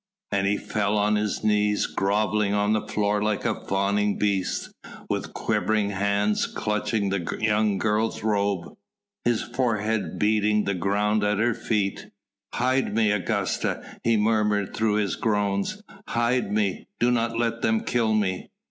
And 0.31 0.47
he 0.47 0.57
fell 0.57 0.97
on 0.97 1.15
his 1.15 1.43
knees, 1.43 1.85
grovelling 1.85 2.55
on 2.55 2.73
the 2.73 2.81
floor 2.81 3.21
like 3.21 3.45
a 3.45 3.53
fawning 3.67 4.17
beast, 4.17 4.73
with 5.11 5.35
quivering 5.35 5.91
hands 5.91 6.47
clutching 6.47 7.09
the 7.09 7.37
young 7.39 7.77
girl's 7.77 8.23
robe, 8.23 8.75
his 9.25 9.43
forehead 9.43 10.17
beating 10.17 10.63
the 10.63 10.73
ground 10.73 11.23
at 11.23 11.37
her 11.37 11.53
feet. 11.53 12.07
"Hide 12.55 12.95
me, 12.95 13.11
Augusta," 13.11 13.99
he 14.03 14.17
murmured 14.17 14.73
through 14.75 14.95
his 14.95 15.15
groans, 15.15 15.83
"hide 16.07 16.51
me!... 16.51 16.87
Do 16.99 17.11
not 17.11 17.37
let 17.37 17.61
them 17.61 17.81
kill 17.81 18.15
me." 18.15 18.49